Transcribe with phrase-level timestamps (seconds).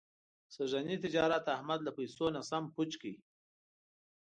[0.53, 3.13] سږني تجارت احمد له پیسو نه سم پوچ کړ.